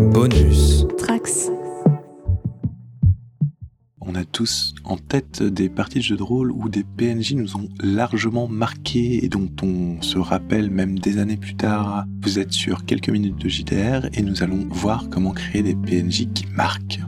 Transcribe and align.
Bonus. 0.00 0.86
Trax. 0.96 1.50
On 4.00 4.14
a 4.14 4.24
tous 4.24 4.74
en 4.84 4.96
tête 4.96 5.42
des 5.42 5.68
parties 5.68 5.98
de 5.98 6.04
jeux 6.04 6.16
de 6.16 6.22
rôle 6.22 6.50
où 6.52 6.70
des 6.70 6.84
PNJ 6.84 7.34
nous 7.34 7.56
ont 7.56 7.68
largement 7.82 8.48
marqués 8.48 9.22
et 9.22 9.28
dont 9.28 9.50
on 9.62 10.00
se 10.00 10.16
rappelle 10.16 10.70
même 10.70 10.98
des 10.98 11.18
années 11.18 11.36
plus 11.36 11.54
tard. 11.54 12.06
Vous 12.22 12.38
êtes 12.38 12.52
sur 12.52 12.86
quelques 12.86 13.10
minutes 13.10 13.36
de 13.36 13.48
JDR 13.48 14.08
et 14.14 14.22
nous 14.22 14.42
allons 14.42 14.66
voir 14.70 15.10
comment 15.10 15.32
créer 15.32 15.62
des 15.62 15.74
PNJ 15.74 16.32
qui 16.32 16.46
marquent. 16.56 17.00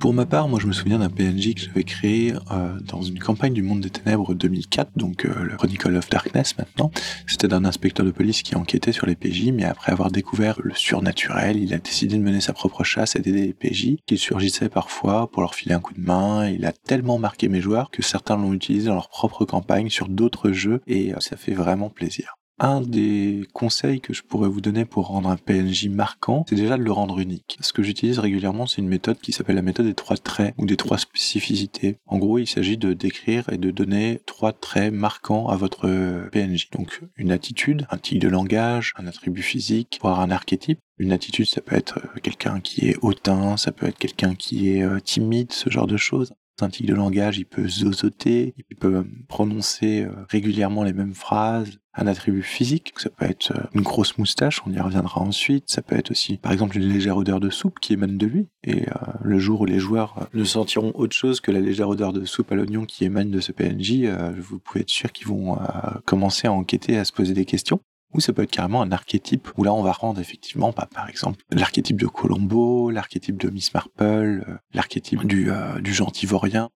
Pour 0.00 0.14
ma 0.14 0.24
part, 0.24 0.48
moi 0.48 0.58
je 0.58 0.66
me 0.66 0.72
souviens 0.72 1.00
d'un 1.00 1.10
PNJ 1.10 1.52
que 1.52 1.60
j'avais 1.60 1.84
créé 1.84 2.32
euh, 2.52 2.80
dans 2.80 3.02
une 3.02 3.18
campagne 3.18 3.52
du 3.52 3.60
Monde 3.60 3.80
des 3.80 3.90
Ténèbres 3.90 4.32
2004, 4.32 4.92
donc 4.96 5.26
euh, 5.26 5.44
le 5.44 5.58
Chronicle 5.58 5.94
of 5.94 6.08
Darkness 6.08 6.56
maintenant. 6.56 6.90
C'était 7.26 7.48
d'un 7.48 7.66
inspecteur 7.66 8.06
de 8.06 8.10
police 8.10 8.42
qui 8.42 8.56
enquêtait 8.56 8.92
sur 8.92 9.04
les 9.04 9.14
PJ, 9.14 9.52
mais 9.52 9.64
après 9.64 9.92
avoir 9.92 10.10
découvert 10.10 10.58
le 10.62 10.72
surnaturel, 10.74 11.58
il 11.58 11.74
a 11.74 11.78
décidé 11.78 12.16
de 12.16 12.22
mener 12.22 12.40
sa 12.40 12.54
propre 12.54 12.82
chasse 12.82 13.14
et 13.14 13.18
d'aider 13.18 13.48
les 13.48 13.52
PJ, 13.52 13.96
qui 14.06 14.16
surgissaient 14.16 14.70
parfois 14.70 15.30
pour 15.30 15.42
leur 15.42 15.54
filer 15.54 15.74
un 15.74 15.80
coup 15.80 15.92
de 15.92 16.00
main. 16.00 16.48
Il 16.48 16.64
a 16.64 16.72
tellement 16.72 17.18
marqué 17.18 17.48
mes 17.48 17.60
joueurs 17.60 17.90
que 17.90 18.00
certains 18.00 18.38
l'ont 18.38 18.54
utilisé 18.54 18.86
dans 18.86 18.94
leur 18.94 19.10
propre 19.10 19.44
campagne 19.44 19.90
sur 19.90 20.08
d'autres 20.08 20.50
jeux, 20.50 20.80
et 20.86 21.12
euh, 21.12 21.20
ça 21.20 21.36
fait 21.36 21.52
vraiment 21.52 21.90
plaisir. 21.90 22.39
Un 22.62 22.82
des 22.82 23.48
conseils 23.54 24.02
que 24.02 24.12
je 24.12 24.22
pourrais 24.22 24.50
vous 24.50 24.60
donner 24.60 24.84
pour 24.84 25.06
rendre 25.06 25.30
un 25.30 25.38
PNJ 25.38 25.88
marquant, 25.88 26.44
c'est 26.46 26.56
déjà 26.56 26.76
de 26.76 26.82
le 26.82 26.92
rendre 26.92 27.18
unique. 27.18 27.56
Ce 27.62 27.72
que 27.72 27.82
j'utilise 27.82 28.18
régulièrement, 28.18 28.66
c'est 28.66 28.82
une 28.82 28.88
méthode 28.88 29.18
qui 29.18 29.32
s'appelle 29.32 29.56
la 29.56 29.62
méthode 29.62 29.86
des 29.86 29.94
trois 29.94 30.18
traits 30.18 30.54
ou 30.58 30.66
des 30.66 30.76
trois 30.76 30.98
spécificités. 30.98 31.96
En 32.04 32.18
gros, 32.18 32.36
il 32.36 32.46
s'agit 32.46 32.76
de 32.76 32.92
décrire 32.92 33.48
et 33.50 33.56
de 33.56 33.70
donner 33.70 34.20
trois 34.26 34.52
traits 34.52 34.92
marquants 34.92 35.48
à 35.48 35.56
votre 35.56 35.88
PNJ. 36.32 36.68
Donc, 36.72 37.00
une 37.16 37.32
attitude, 37.32 37.86
un 37.90 37.96
tic 37.96 38.18
de 38.18 38.28
langage, 38.28 38.92
un 38.98 39.06
attribut 39.06 39.40
physique, 39.40 39.98
voire 40.02 40.20
un 40.20 40.30
archétype. 40.30 40.80
Une 40.98 41.12
attitude, 41.12 41.46
ça 41.46 41.62
peut 41.62 41.76
être 41.76 41.98
quelqu'un 42.22 42.60
qui 42.60 42.90
est 42.90 42.98
hautain, 43.00 43.56
ça 43.56 43.72
peut 43.72 43.86
être 43.86 43.96
quelqu'un 43.96 44.34
qui 44.34 44.68
est 44.68 44.82
euh, 44.82 45.00
timide, 45.00 45.50
ce 45.52 45.70
genre 45.70 45.86
de 45.86 45.96
choses 45.96 46.34
un 46.62 46.68
tic 46.68 46.86
de 46.86 46.94
langage, 46.94 47.38
il 47.38 47.46
peut 47.46 47.66
zozoter, 47.66 48.54
il 48.68 48.76
peut 48.76 48.96
euh, 48.96 49.04
prononcer 49.28 50.02
euh, 50.02 50.10
régulièrement 50.28 50.84
les 50.84 50.92
mêmes 50.92 51.14
phrases. 51.14 51.78
Un 51.94 52.06
attribut 52.06 52.42
physique, 52.42 52.92
ça 52.96 53.10
peut 53.10 53.24
être 53.24 53.52
euh, 53.52 53.62
une 53.74 53.82
grosse 53.82 54.16
moustache, 54.16 54.62
on 54.66 54.72
y 54.72 54.78
reviendra 54.78 55.20
ensuite. 55.20 55.64
Ça 55.68 55.82
peut 55.82 55.96
être 55.96 56.10
aussi, 56.12 56.36
par 56.36 56.52
exemple, 56.52 56.76
une 56.76 56.88
légère 56.88 57.16
odeur 57.16 57.40
de 57.40 57.50
soupe 57.50 57.80
qui 57.80 57.94
émane 57.94 58.16
de 58.16 58.26
lui. 58.26 58.48
Et 58.64 58.86
le 59.22 59.38
jour 59.38 59.62
où 59.62 59.64
les 59.64 59.78
joueurs 59.78 60.28
ne 60.34 60.44
sentiront 60.44 60.92
autre 60.94 61.16
chose 61.16 61.40
que 61.40 61.50
la 61.50 61.60
légère 61.60 61.88
odeur 61.88 62.12
de 62.12 62.24
soupe 62.24 62.52
à 62.52 62.54
l'oignon 62.54 62.84
qui 62.84 63.04
émane 63.04 63.30
de 63.30 63.40
ce 63.40 63.52
PNJ, 63.52 64.06
vous 64.38 64.58
pouvez 64.58 64.82
être 64.82 64.90
sûr 64.90 65.10
qu'ils 65.12 65.28
vont 65.28 65.58
commencer 66.04 66.46
à 66.46 66.52
enquêter, 66.52 66.98
à 66.98 67.04
se 67.04 67.12
poser 67.12 67.32
des 67.32 67.46
questions. 67.46 67.80
Ou 68.12 68.20
ça 68.20 68.32
peut 68.32 68.42
être 68.42 68.50
carrément 68.50 68.82
un 68.82 68.90
archétype, 68.90 69.48
où 69.56 69.62
là 69.62 69.72
on 69.72 69.82
va 69.82 69.92
rendre 69.92 70.20
effectivement, 70.20 70.72
bah, 70.76 70.88
par 70.92 71.08
exemple, 71.08 71.44
l'archétype 71.50 72.00
de 72.00 72.06
Colombo, 72.06 72.90
l'archétype 72.90 73.36
de 73.36 73.50
Miss 73.50 73.72
Marple, 73.72 73.92
euh, 74.02 74.40
l'archétype 74.74 75.24
du, 75.26 75.50
euh, 75.50 75.80
du 75.80 75.94
gentivorien. 75.94 76.70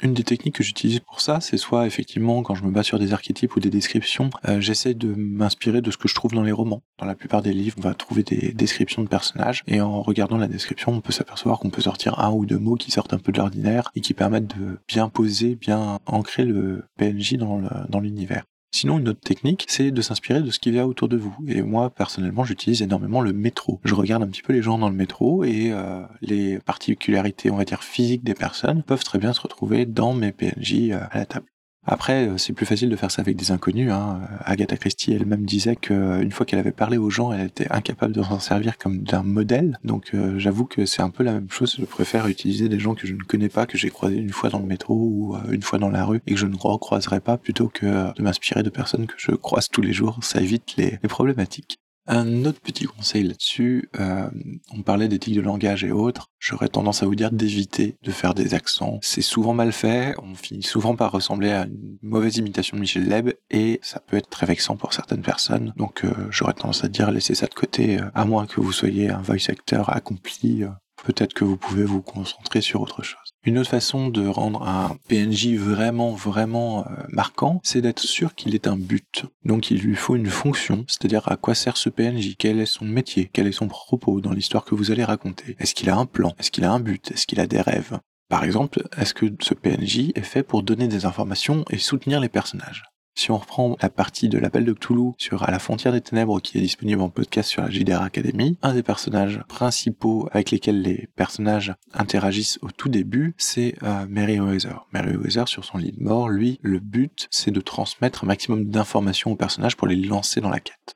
Une 0.00 0.14
des 0.14 0.22
techniques 0.22 0.54
que 0.54 0.62
j'utilise 0.62 1.00
pour 1.00 1.20
ça, 1.20 1.40
c'est 1.40 1.56
soit 1.56 1.86
effectivement 1.86 2.42
quand 2.42 2.54
je 2.54 2.62
me 2.62 2.70
bats 2.70 2.84
sur 2.84 3.00
des 3.00 3.12
archétypes 3.12 3.56
ou 3.56 3.60
des 3.60 3.70
descriptions, 3.70 4.30
euh, 4.48 4.60
j'essaie 4.60 4.94
de 4.94 5.12
m'inspirer 5.16 5.80
de 5.80 5.90
ce 5.90 5.96
que 5.96 6.06
je 6.06 6.14
trouve 6.14 6.32
dans 6.32 6.44
les 6.44 6.52
romans. 6.52 6.82
Dans 6.98 7.06
la 7.06 7.16
plupart 7.16 7.42
des 7.42 7.52
livres, 7.52 7.76
on 7.78 7.82
va 7.82 7.94
trouver 7.94 8.22
des 8.22 8.52
descriptions 8.52 9.02
de 9.02 9.08
personnages, 9.08 9.64
et 9.66 9.80
en 9.80 10.00
regardant 10.02 10.36
la 10.36 10.46
description, 10.46 10.92
on 10.92 11.00
peut 11.00 11.12
s'apercevoir 11.12 11.58
qu'on 11.58 11.70
peut 11.70 11.82
sortir 11.82 12.20
un 12.20 12.30
ou 12.30 12.46
deux 12.46 12.58
mots 12.58 12.76
qui 12.76 12.92
sortent 12.92 13.12
un 13.12 13.18
peu 13.18 13.32
de 13.32 13.38
l'ordinaire 13.38 13.90
et 13.96 14.00
qui 14.00 14.14
permettent 14.14 14.56
de 14.56 14.78
bien 14.86 15.08
poser, 15.08 15.56
bien 15.56 15.98
ancrer 16.06 16.44
le 16.44 16.84
PNJ 16.96 17.34
dans 17.34 18.00
l'univers. 18.00 18.44
Sinon, 18.70 18.98
une 18.98 19.08
autre 19.08 19.20
technique, 19.20 19.64
c'est 19.68 19.90
de 19.90 20.02
s'inspirer 20.02 20.42
de 20.42 20.50
ce 20.50 20.58
qui 20.58 20.70
vient 20.70 20.84
autour 20.84 21.08
de 21.08 21.16
vous. 21.16 21.34
Et 21.46 21.62
moi, 21.62 21.90
personnellement, 21.90 22.44
j'utilise 22.44 22.82
énormément 22.82 23.20
le 23.20 23.32
métro. 23.32 23.80
Je 23.84 23.94
regarde 23.94 24.22
un 24.22 24.28
petit 24.28 24.42
peu 24.42 24.52
les 24.52 24.62
gens 24.62 24.78
dans 24.78 24.90
le 24.90 24.94
métro 24.94 25.42
et 25.42 25.72
euh, 25.72 26.02
les 26.20 26.58
particularités, 26.58 27.50
on 27.50 27.56
va 27.56 27.64
dire, 27.64 27.82
physiques 27.82 28.24
des 28.24 28.34
personnes 28.34 28.82
peuvent 28.82 29.04
très 29.04 29.18
bien 29.18 29.32
se 29.32 29.40
retrouver 29.40 29.86
dans 29.86 30.12
mes 30.12 30.32
PNJ 30.32 30.90
euh, 30.90 31.00
à 31.10 31.18
la 31.18 31.26
table. 31.26 31.46
Après, 31.90 32.28
euh, 32.28 32.36
c'est 32.36 32.52
plus 32.52 32.66
facile 32.66 32.90
de 32.90 32.96
faire 32.96 33.10
ça 33.10 33.22
avec 33.22 33.34
des 33.36 33.50
inconnus. 33.50 33.90
Hein. 33.90 34.20
Agatha 34.44 34.76
Christie 34.76 35.12
elle-même 35.12 35.46
disait 35.46 35.74
qu'une 35.74 36.30
fois 36.30 36.44
qu'elle 36.44 36.58
avait 36.58 36.70
parlé 36.70 36.98
aux 36.98 37.08
gens, 37.08 37.32
elle 37.32 37.46
était 37.46 37.66
incapable 37.72 38.12
de 38.12 38.22
s'en 38.22 38.40
servir 38.40 38.76
comme 38.76 38.98
d'un 38.98 39.22
modèle. 39.22 39.78
Donc 39.84 40.10
euh, 40.12 40.38
j'avoue 40.38 40.66
que 40.66 40.84
c'est 40.84 41.00
un 41.00 41.08
peu 41.08 41.24
la 41.24 41.32
même 41.32 41.50
chose. 41.50 41.76
Je 41.80 41.86
préfère 41.86 42.26
utiliser 42.26 42.68
des 42.68 42.78
gens 42.78 42.94
que 42.94 43.06
je 43.06 43.14
ne 43.14 43.22
connais 43.22 43.48
pas, 43.48 43.64
que 43.64 43.78
j'ai 43.78 43.88
croisés 43.88 44.16
une 44.16 44.32
fois 44.32 44.50
dans 44.50 44.58
le 44.58 44.66
métro 44.66 44.94
ou 44.94 45.34
euh, 45.34 45.50
une 45.50 45.62
fois 45.62 45.78
dans 45.78 45.88
la 45.88 46.04
rue 46.04 46.20
et 46.26 46.32
que 46.34 46.38
je 46.38 46.46
ne 46.46 46.56
recroiserai 46.56 47.20
pas 47.20 47.38
plutôt 47.38 47.68
que 47.68 48.14
de 48.14 48.22
m'inspirer 48.22 48.62
de 48.62 48.70
personnes 48.70 49.06
que 49.06 49.14
je 49.16 49.30
croise 49.30 49.70
tous 49.70 49.80
les 49.80 49.94
jours. 49.94 50.18
Ça 50.20 50.42
évite 50.42 50.76
les 50.76 50.98
problématiques. 51.08 51.78
Un 52.10 52.46
autre 52.46 52.60
petit 52.62 52.86
conseil 52.86 53.22
là-dessus, 53.22 53.90
euh, 54.00 54.30
on 54.72 54.80
parlait 54.80 55.08
d'éthique 55.08 55.34
de 55.34 55.42
langage 55.42 55.84
et 55.84 55.92
autres, 55.92 56.30
j'aurais 56.38 56.68
tendance 56.68 57.02
à 57.02 57.06
vous 57.06 57.14
dire 57.14 57.30
d'éviter 57.30 57.98
de 58.02 58.10
faire 58.10 58.32
des 58.32 58.54
accents. 58.54 58.98
C'est 59.02 59.20
souvent 59.20 59.52
mal 59.52 59.72
fait, 59.72 60.14
on 60.22 60.34
finit 60.34 60.62
souvent 60.62 60.96
par 60.96 61.12
ressembler 61.12 61.50
à 61.50 61.66
une 61.66 61.98
mauvaise 62.00 62.38
imitation 62.38 62.78
de 62.78 62.80
Michel 62.80 63.06
Leb, 63.06 63.34
et 63.50 63.78
ça 63.82 64.00
peut 64.00 64.16
être 64.16 64.30
très 64.30 64.46
vexant 64.46 64.76
pour 64.76 64.94
certaines 64.94 65.20
personnes. 65.20 65.74
Donc 65.76 66.02
euh, 66.02 66.14
j'aurais 66.30 66.54
tendance 66.54 66.82
à 66.82 66.88
dire 66.88 67.10
laissez 67.10 67.34
ça 67.34 67.46
de 67.46 67.52
côté, 67.52 68.00
euh, 68.00 68.06
à 68.14 68.24
moins 68.24 68.46
que 68.46 68.62
vous 68.62 68.72
soyez 68.72 69.10
un 69.10 69.20
voice 69.20 69.50
actor 69.50 69.94
accompli, 69.94 70.64
peut-être 71.04 71.34
que 71.34 71.44
vous 71.44 71.58
pouvez 71.58 71.84
vous 71.84 72.00
concentrer 72.00 72.62
sur 72.62 72.80
autre 72.80 73.02
chose. 73.02 73.34
Une 73.48 73.56
autre 73.56 73.70
façon 73.70 74.10
de 74.10 74.26
rendre 74.26 74.62
un 74.68 74.98
PNJ 75.08 75.54
vraiment, 75.54 76.12
vraiment 76.12 76.86
euh, 76.86 76.90
marquant, 77.08 77.60
c'est 77.64 77.80
d'être 77.80 78.00
sûr 78.00 78.34
qu'il 78.34 78.54
est 78.54 78.66
un 78.66 78.76
but. 78.76 79.24
Donc 79.42 79.70
il 79.70 79.78
lui 79.78 79.94
faut 79.94 80.16
une 80.16 80.26
fonction, 80.26 80.84
c'est-à-dire 80.86 81.26
à 81.32 81.38
quoi 81.38 81.54
sert 81.54 81.78
ce 81.78 81.88
PNJ, 81.88 82.36
quel 82.38 82.60
est 82.60 82.66
son 82.66 82.84
métier, 82.84 83.30
quel 83.32 83.46
est 83.46 83.52
son 83.52 83.66
propos 83.66 84.20
dans 84.20 84.32
l'histoire 84.32 84.66
que 84.66 84.74
vous 84.74 84.90
allez 84.90 85.02
raconter? 85.02 85.56
Est-ce 85.60 85.74
qu'il 85.74 85.88
a 85.88 85.96
un 85.96 86.04
plan? 86.04 86.34
Est-ce 86.38 86.50
qu'il 86.50 86.66
a 86.66 86.70
un 86.70 86.78
but? 86.78 87.10
Est-ce 87.10 87.26
qu'il 87.26 87.40
a 87.40 87.46
des 87.46 87.62
rêves? 87.62 87.98
Par 88.28 88.44
exemple, 88.44 88.86
est-ce 88.98 89.14
que 89.14 89.24
ce 89.40 89.54
PNJ 89.54 90.12
est 90.14 90.20
fait 90.20 90.42
pour 90.42 90.62
donner 90.62 90.86
des 90.86 91.06
informations 91.06 91.64
et 91.70 91.78
soutenir 91.78 92.20
les 92.20 92.28
personnages? 92.28 92.84
Si 93.18 93.32
on 93.32 93.38
reprend 93.38 93.76
la 93.82 93.90
partie 93.90 94.28
de 94.28 94.38
l'appel 94.38 94.64
de 94.64 94.72
Cthulhu 94.72 95.10
sur 95.18 95.42
À 95.42 95.50
la 95.50 95.58
frontière 95.58 95.92
des 95.92 96.00
ténèbres 96.00 96.40
qui 96.40 96.56
est 96.56 96.60
disponible 96.60 97.02
en 97.02 97.10
podcast 97.10 97.50
sur 97.50 97.62
la 97.62 97.68
JDR 97.68 98.00
Academy, 98.00 98.56
un 98.62 98.72
des 98.72 98.84
personnages 98.84 99.42
principaux 99.48 100.28
avec 100.30 100.52
lesquels 100.52 100.80
les 100.82 101.08
personnages 101.16 101.74
interagissent 101.92 102.60
au 102.62 102.70
tout 102.70 102.88
début, 102.88 103.34
c'est 103.36 103.74
euh, 103.82 104.06
Meriwether. 104.08 104.86
Meriwether, 104.92 105.48
sur 105.48 105.64
son 105.64 105.78
lit 105.78 105.90
de 105.90 106.02
mort, 106.02 106.28
lui, 106.28 106.60
le 106.62 106.78
but, 106.78 107.26
c'est 107.32 107.50
de 107.50 107.60
transmettre 107.60 108.22
un 108.22 108.28
maximum 108.28 108.66
d'informations 108.66 109.32
aux 109.32 109.36
personnages 109.36 109.76
pour 109.76 109.88
les 109.88 109.96
lancer 109.96 110.40
dans 110.40 110.50
la 110.50 110.60
quête. 110.60 110.94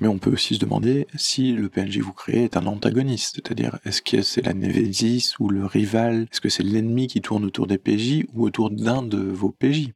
Mais 0.00 0.08
on 0.08 0.18
peut 0.18 0.32
aussi 0.32 0.56
se 0.56 0.60
demander 0.60 1.06
si 1.14 1.52
le 1.52 1.68
PNJ 1.68 1.98
vous 1.98 2.12
créez 2.12 2.44
est 2.44 2.56
un 2.56 2.66
antagoniste, 2.66 3.36
c'est-à-dire 3.36 3.78
est-ce 3.84 4.02
que 4.02 4.22
c'est 4.22 4.44
la 4.44 4.54
Névésis 4.54 5.38
ou 5.38 5.50
le 5.50 5.66
rival, 5.66 6.26
est-ce 6.32 6.40
que 6.40 6.48
c'est 6.48 6.64
l'ennemi 6.64 7.06
qui 7.06 7.20
tourne 7.20 7.44
autour 7.44 7.68
des 7.68 7.78
PJ 7.78 8.24
ou 8.32 8.44
autour 8.44 8.70
d'un 8.70 9.02
de 9.02 9.18
vos 9.18 9.50
PJ 9.50 9.92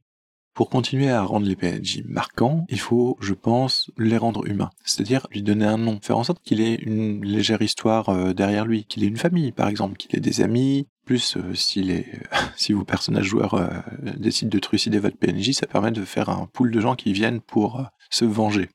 pour 0.55 0.71
continuer 0.71 1.11
à 1.11 1.23
rendre 1.23 1.47
les 1.47 1.57
PNJ 1.57 2.03
marquants, 2.07 2.65
il 2.69 2.79
faut, 2.79 3.19
je 3.21 3.35
pense, 3.35 3.91
les 3.99 4.17
rendre 4.17 4.47
humains. 4.47 4.71
C'est-à-dire 4.85 5.27
lui 5.33 5.43
donner 5.43 5.67
un 5.67 5.79
nom, 5.79 5.99
faire 6.01 6.17
en 6.17 6.25
sorte 6.25 6.43
qu'il 6.43 6.61
ait 6.61 6.77
une 6.77 7.25
légère 7.25 7.61
histoire 7.61 8.09
euh, 8.09 8.33
derrière 8.33 8.65
lui, 8.65 8.85
qu'il 8.85 9.03
ait 9.03 9.09
une 9.09 9.17
famille, 9.17 9.51
par 9.51 9.69
exemple, 9.69 9.97
qu'il 9.97 10.17
ait 10.17 10.21
des 10.21 10.41
amis. 10.41 10.87
Plus, 11.05 11.37
euh, 11.37 11.55
si, 11.55 11.83
les, 11.83 12.07
si 12.57 12.73
vos 12.73 12.85
personnages 12.85 13.27
joueurs 13.27 13.55
euh, 13.55 13.69
décident 14.17 14.51
de 14.51 14.59
trucider 14.61 15.01
votre 15.01 15.17
PNJ, 15.17 15.51
ça 15.51 15.67
permet 15.67 15.91
de 15.91 16.05
faire 16.05 16.31
un 16.31 16.47
pool 16.47 16.71
de 16.71 16.81
gens 16.81 16.95
qui 16.95 17.13
viennent 17.13 17.41
pour 17.41 17.85
se 18.11 18.25
venger. 18.25 18.71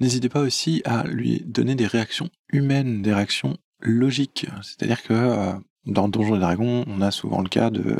N'hésitez 0.00 0.28
pas 0.28 0.40
aussi 0.40 0.82
à 0.84 1.04
lui 1.04 1.42
donner 1.46 1.74
des 1.74 1.86
réactions 1.86 2.28
humaines, 2.52 3.00
des 3.00 3.14
réactions 3.14 3.56
logiques. 3.80 4.46
C'est-à-dire 4.62 5.02
que 5.02 5.54
dans 5.86 6.08
Donjons 6.08 6.36
et 6.36 6.40
Dragons, 6.40 6.84
on 6.86 7.00
a 7.00 7.10
souvent 7.10 7.42
le 7.42 7.48
cas 7.48 7.70
de 7.70 7.96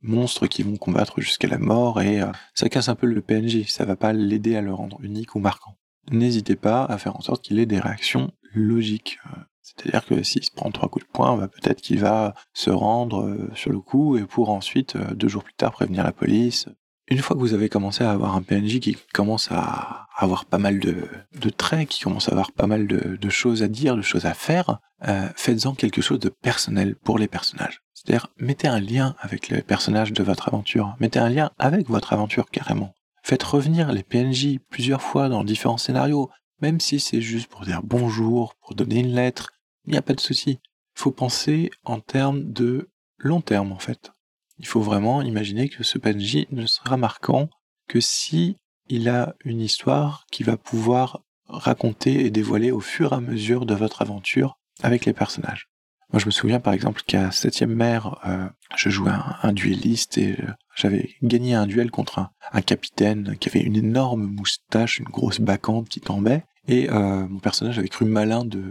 monstres 0.00 0.46
qui 0.46 0.62
vont 0.62 0.76
combattre 0.76 1.20
jusqu'à 1.20 1.48
la 1.48 1.58
mort 1.58 2.00
et 2.00 2.20
euh, 2.20 2.26
ça 2.54 2.68
casse 2.68 2.88
un 2.88 2.94
peu 2.94 3.06
le 3.06 3.20
PNJ, 3.20 3.68
ça 3.68 3.84
va 3.84 3.96
pas 3.96 4.12
l'aider 4.12 4.56
à 4.56 4.60
le 4.60 4.72
rendre 4.72 4.98
unique 5.02 5.34
ou 5.34 5.40
marquant. 5.40 5.76
N'hésitez 6.10 6.56
pas 6.56 6.84
à 6.84 6.98
faire 6.98 7.16
en 7.16 7.20
sorte 7.20 7.42
qu'il 7.42 7.58
ait 7.58 7.66
des 7.66 7.80
réactions 7.80 8.30
logiques. 8.54 9.18
C'est-à-dire 9.62 10.06
que 10.06 10.22
s'il 10.22 10.44
se 10.44 10.52
prend 10.52 10.70
trois 10.70 10.88
coups 10.88 11.04
de 11.04 11.10
poing, 11.10 11.36
bah, 11.36 11.48
peut-être 11.48 11.80
qu'il 11.80 11.98
va 11.98 12.34
se 12.52 12.70
rendre 12.70 13.22
euh, 13.22 13.50
sur 13.54 13.72
le 13.72 13.80
coup 13.80 14.16
et 14.16 14.24
pour 14.24 14.50
ensuite, 14.50 14.94
euh, 14.94 15.14
deux 15.14 15.28
jours 15.28 15.42
plus 15.42 15.54
tard, 15.54 15.72
prévenir 15.72 16.04
la 16.04 16.12
police. 16.12 16.68
Une 17.08 17.18
fois 17.18 17.36
que 17.36 17.40
vous 17.40 17.54
avez 17.54 17.68
commencé 17.68 18.02
à 18.02 18.10
avoir 18.10 18.34
un 18.34 18.42
PNJ 18.42 18.80
qui 18.80 18.96
commence 19.12 19.52
à 19.52 20.08
avoir 20.16 20.44
pas 20.44 20.58
mal 20.58 20.80
de, 20.80 21.50
traits, 21.50 21.88
qui 21.88 22.00
commence 22.00 22.28
à 22.28 22.32
avoir 22.32 22.50
pas 22.50 22.66
mal 22.66 22.88
de, 22.88 23.28
choses 23.28 23.62
à 23.62 23.68
dire, 23.68 23.96
de 23.96 24.02
choses 24.02 24.26
à 24.26 24.34
faire, 24.34 24.80
euh, 25.06 25.28
faites-en 25.36 25.74
quelque 25.74 26.02
chose 26.02 26.18
de 26.18 26.28
personnel 26.28 26.96
pour 26.96 27.18
les 27.18 27.28
personnages. 27.28 27.82
C'est-à-dire, 27.94 28.28
mettez 28.38 28.66
un 28.66 28.80
lien 28.80 29.14
avec 29.20 29.48
les 29.48 29.62
personnages 29.62 30.12
de 30.12 30.22
votre 30.24 30.48
aventure. 30.48 30.96
Mettez 30.98 31.20
un 31.20 31.28
lien 31.28 31.50
avec 31.58 31.88
votre 31.88 32.12
aventure 32.12 32.50
carrément. 32.50 32.92
Faites 33.22 33.42
revenir 33.42 33.92
les 33.92 34.02
PNJ 34.02 34.58
plusieurs 34.68 35.02
fois 35.02 35.28
dans 35.28 35.44
différents 35.44 35.78
scénarios, 35.78 36.30
même 36.60 36.80
si 36.80 36.98
c'est 36.98 37.20
juste 37.20 37.48
pour 37.48 37.64
dire 37.64 37.82
bonjour, 37.84 38.54
pour 38.60 38.74
donner 38.74 39.00
une 39.00 39.14
lettre, 39.14 39.52
il 39.84 39.92
n'y 39.92 39.98
a 39.98 40.02
pas 40.02 40.14
de 40.14 40.20
souci. 40.20 40.58
Il 40.96 41.00
faut 41.00 41.12
penser 41.12 41.70
en 41.84 42.00
termes 42.00 42.52
de 42.52 42.88
long 43.18 43.40
terme 43.40 43.72
en 43.72 43.78
fait. 43.78 44.10
Il 44.58 44.66
faut 44.66 44.80
vraiment 44.80 45.22
imaginer 45.22 45.68
que 45.68 45.82
ce 45.82 45.98
PNJ 45.98 46.46
ne 46.50 46.66
sera 46.66 46.96
marquant 46.96 47.48
que 47.88 48.00
si 48.00 48.56
il 48.88 49.08
a 49.08 49.34
une 49.44 49.60
histoire 49.60 50.26
qui 50.30 50.42
va 50.42 50.56
pouvoir 50.56 51.22
raconter 51.48 52.24
et 52.24 52.30
dévoiler 52.30 52.70
au 52.70 52.80
fur 52.80 53.12
et 53.12 53.16
à 53.16 53.20
mesure 53.20 53.66
de 53.66 53.74
votre 53.74 54.02
aventure 54.02 54.58
avec 54.82 55.04
les 55.04 55.12
personnages. 55.12 55.68
Moi, 56.12 56.20
je 56.20 56.26
me 56.26 56.30
souviens 56.30 56.60
par 56.60 56.72
exemple 56.72 57.02
qu'à 57.06 57.32
Septième 57.32 57.74
Mer, 57.74 58.20
euh, 58.26 58.48
je 58.76 58.90
jouais 58.90 59.10
un, 59.42 59.52
duelliste 59.52 60.18
et 60.18 60.36
euh, 60.40 60.52
j'avais 60.76 61.10
gagné 61.22 61.54
un 61.54 61.66
duel 61.66 61.90
contre 61.90 62.30
un, 62.52 62.62
capitaine 62.62 63.36
qui 63.38 63.48
avait 63.48 63.60
une 63.60 63.76
énorme 63.76 64.24
moustache, 64.24 64.98
une 64.98 65.06
grosse 65.06 65.40
bacante 65.40 65.88
qui 65.88 66.00
tombait, 66.00 66.44
et 66.68 66.90
euh, 66.90 67.26
mon 67.26 67.40
personnage 67.40 67.78
avait 67.78 67.88
cru 67.88 68.04
malin 68.04 68.44
de, 68.44 68.62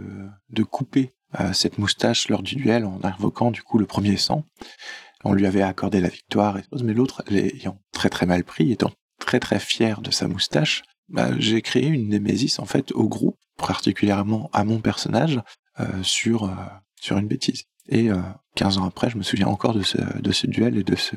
de 0.50 0.62
couper 0.62 1.12
cette 1.52 1.76
moustache 1.76 2.30
lors 2.30 2.42
du 2.42 2.56
duel 2.56 2.86
en 2.86 2.98
invoquant 3.02 3.50
du 3.50 3.62
coup 3.62 3.76
le 3.76 3.84
premier 3.84 4.16
sang. 4.16 4.44
On 5.28 5.32
lui 5.32 5.46
avait 5.46 5.62
accordé 5.62 6.00
la 6.00 6.08
victoire, 6.08 6.58
mais 6.82 6.94
l'autre, 6.94 7.24
ayant 7.30 7.80
très 7.92 8.08
très 8.08 8.26
mal 8.26 8.44
pris, 8.44 8.70
étant 8.70 8.92
très 9.18 9.40
très 9.40 9.58
fier 9.58 10.00
de 10.00 10.10
sa 10.10 10.28
moustache, 10.28 10.82
bah, 11.08 11.30
j'ai 11.38 11.62
créé 11.62 11.86
une 11.86 12.08
némésis 12.08 12.58
en 12.58 12.64
fait 12.64 12.92
au 12.92 13.08
groupe, 13.08 13.36
particulièrement 13.58 14.50
à 14.52 14.64
mon 14.64 14.78
personnage, 14.78 15.40
euh, 15.80 16.02
sur 16.02 16.44
euh, 16.44 16.54
sur 17.00 17.18
une 17.18 17.26
bêtise. 17.26 17.64
Et 17.88 18.10
euh, 18.10 18.20
15 18.54 18.78
ans 18.78 18.84
après, 18.84 19.10
je 19.10 19.18
me 19.18 19.22
souviens 19.22 19.48
encore 19.48 19.74
de 19.74 19.82
ce, 19.82 19.98
de 20.20 20.32
ce 20.32 20.46
duel 20.46 20.76
et 20.76 20.84
de 20.84 20.96
ce, 20.96 21.16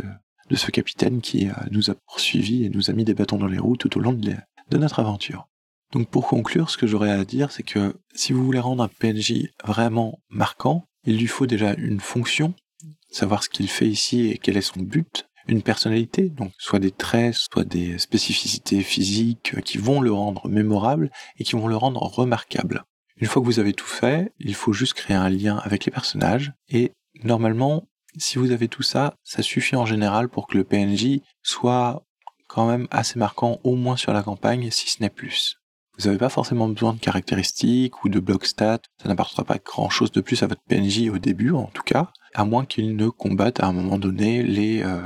de 0.50 0.56
ce 0.56 0.72
capitaine 0.72 1.22
qui 1.22 1.48
euh, 1.48 1.54
nous 1.72 1.90
a 1.90 1.96
poursuivis 2.08 2.66
et 2.66 2.70
nous 2.70 2.90
a 2.90 2.94
mis 2.94 3.06
des 3.06 3.14
bâtons 3.14 3.38
dans 3.38 3.48
les 3.48 3.60
roues 3.60 3.78
tout 3.78 3.96
au 3.98 4.02
long 4.02 4.14
de, 4.14 4.34
de 4.70 4.78
notre 4.78 5.00
aventure. 5.00 5.48
Donc 5.92 6.10
pour 6.10 6.28
conclure, 6.28 6.70
ce 6.70 6.78
que 6.78 6.88
j'aurais 6.88 7.12
à 7.12 7.26
dire, 7.26 7.52
c'est 7.52 7.64
que 7.64 7.96
si 8.14 8.34
vous 8.34 8.44
voulez 8.44 8.60
rendre 8.60 8.84
un 8.84 8.88
PNJ 8.88 9.50
vraiment 9.64 10.20
marquant, 10.30 10.86
il 11.06 11.18
lui 11.18 11.28
faut 11.28 11.48
déjà 11.48 11.74
une 11.74 12.00
fonction, 12.00 12.54
savoir 13.12 13.44
ce 13.44 13.50
qu'il 13.50 13.70
fait 13.70 13.88
ici 13.88 14.28
et 14.28 14.38
quel 14.38 14.58
est 14.58 14.62
son 14.62 14.81
but, 14.81 15.26
une 15.48 15.62
personnalité, 15.62 16.30
donc 16.30 16.52
soit 16.58 16.80
des 16.80 16.92
traits, 16.92 17.36
soit 17.36 17.64
des 17.64 17.98
spécificités 17.98 18.81
physiques 18.81 19.62
qui 19.64 19.78
vont 19.78 20.02
le 20.02 20.12
rendre 20.12 20.48
mémorable 20.48 21.12
et 21.38 21.44
qui 21.44 21.56
vont 21.56 21.68
le 21.68 21.76
rendre 21.76 22.02
remarquable. 22.02 22.84
Une 23.18 23.28
fois 23.28 23.42
que 23.42 23.48
vous 23.48 23.60
avez 23.60 23.74
tout 23.74 23.88
fait, 23.88 24.31
il 24.40 24.56
faut 24.56 24.74
juste 24.74 24.94
créer 24.94 25.18
un 25.18 25.30
lien 25.30 25.58
avec 25.58 25.86
les 25.86 25.92
personnages 25.92 26.54
et 26.70 26.92
normalement, 27.24 27.88
si 28.18 28.38
vous 28.38 28.52
avez 28.52 28.68
tout 28.68 28.84
ça, 28.84 29.16
ça 29.24 29.42
suffit 29.42 29.75
en 29.75 29.86
général 29.86 30.30
pour 30.30 30.48
que 30.48 30.58
le 30.58 30.64
PNJ 30.64 31.22
soit 31.44 32.06
quand 32.48 32.68
même 32.68 32.88
assez 32.92 33.20
marquant 33.20 33.60
au 33.64 33.75
moins 33.75 33.98
sur 33.98 34.14
la 34.14 34.24
campagne, 34.24 34.72
si 34.72 34.90
ce 34.90 35.02
n'est 35.02 35.10
plus. 35.10 35.59
Vous 36.00 36.06
n'avez 36.06 36.18
pas 36.18 36.30
forcément 36.30 36.69
besoin 36.69 36.94
de 36.94 37.00
caractéristiques 37.00 38.06
ou 38.06 38.10
de 38.10 38.22
bloc 38.22 38.46
stats, 38.46 38.80
ça 39.01 39.10
n'apportera 39.10 39.44
pas 39.44 39.57
grand 39.57 39.90
chose 39.90 40.13
de 40.13 40.22
plus 40.22 40.42
à 40.44 40.48
votre 40.48 40.62
PNJ 40.62 41.10
au 41.10 41.18
début 41.18 41.51
en 41.51 41.66
tout 41.66 41.84
cas, 41.84 42.12
à 42.34 42.46
moins 42.46 42.63
qu'il 42.63 42.96
ne 42.96 43.10
combatte 43.10 43.60
à 43.60 43.68
un 43.68 43.74
moment 43.74 43.98
donné 43.98 44.42
les, 44.42 44.81
euh, 44.81 45.01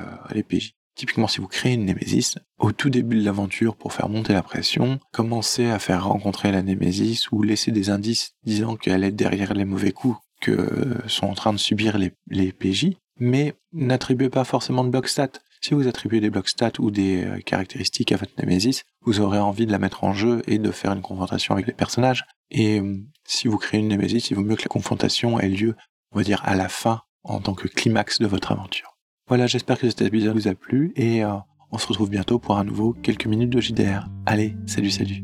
PJ. 0.47 0.75
Typiquement, 0.95 1.27
si 1.27 1.41
vous 1.41 1.47
créez 1.47 1.73
une 1.73 1.85
Némésis, 1.85 2.37
au 2.59 2.71
tout 2.71 2.91
début 2.91 3.17
de 3.17 3.25
l'aventure, 3.25 3.75
pour 3.75 3.91
faire 3.91 4.07
monter 4.07 4.33
la 4.33 4.43
pression, 4.43 4.99
commencez 5.11 5.65
à 5.65 5.79
faire 5.79 6.05
rencontrer 6.05 6.51
la 6.51 6.61
Némésis 6.61 7.31
ou 7.31 7.41
laisser 7.41 7.71
des 7.71 7.89
indices 7.89 8.35
disant 8.45 8.75
qu'elle 8.75 9.03
est 9.03 9.11
derrière 9.11 9.55
les 9.55 9.65
mauvais 9.65 9.93
coups 9.93 10.19
que 10.41 10.97
sont 11.07 11.25
en 11.25 11.33
train 11.33 11.53
de 11.53 11.57
subir 11.57 11.97
les, 11.97 12.11
les 12.29 12.51
PJ, 12.51 12.89
mais 13.17 13.55
n'attribuez 13.71 14.29
pas 14.29 14.43
forcément 14.43 14.83
de 14.83 14.89
bloc 14.89 15.07
stats. 15.07 15.39
Si 15.63 15.73
vous 15.73 15.87
attribuez 15.87 16.19
des 16.19 16.29
blocs 16.29 16.49
stats 16.49 16.73
ou 16.79 16.91
des 16.91 17.23
euh, 17.23 17.39
caractéristiques 17.39 18.11
à 18.11 18.17
votre 18.17 18.33
Némésis, 18.37 18.83
vous 19.05 19.21
aurez 19.21 19.39
envie 19.39 19.65
de 19.65 19.71
la 19.71 19.79
mettre 19.79 20.03
en 20.03 20.11
jeu 20.11 20.41
et 20.45 20.57
de 20.57 20.71
faire 20.71 20.91
une 20.91 21.01
confrontation 21.01 21.53
avec 21.53 21.67
les 21.67 21.73
personnages. 21.73 22.25
Et 22.51 22.81
euh, 22.81 22.97
si 23.23 23.47
vous 23.47 23.57
créez 23.57 23.79
une 23.79 23.87
Némésis, 23.87 24.29
il 24.29 24.35
vaut 24.35 24.43
mieux 24.43 24.57
que 24.57 24.63
la 24.63 24.67
confrontation 24.67 25.39
ait 25.39 25.47
lieu, 25.47 25.77
on 26.11 26.17
va 26.17 26.23
dire, 26.25 26.41
à 26.43 26.55
la 26.55 26.67
fin, 26.67 27.03
en 27.23 27.39
tant 27.39 27.53
que 27.53 27.69
climax 27.69 28.19
de 28.19 28.27
votre 28.27 28.51
aventure. 28.51 28.97
Voilà, 29.29 29.47
j'espère 29.47 29.79
que 29.79 29.89
cet 29.89 30.01
épisode 30.01 30.35
vous 30.35 30.49
a 30.49 30.53
plu 30.53 30.91
et 30.97 31.23
euh, 31.23 31.31
on 31.71 31.77
se 31.77 31.87
retrouve 31.87 32.09
bientôt 32.09 32.39
pour 32.39 32.57
un 32.57 32.65
nouveau 32.65 32.91
quelques 32.91 33.27
minutes 33.27 33.51
de 33.51 33.61
JDR. 33.61 34.09
Allez, 34.25 34.57
salut 34.65 34.91
salut 34.91 35.23